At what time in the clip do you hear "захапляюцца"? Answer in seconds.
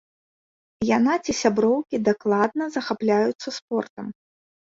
2.77-3.49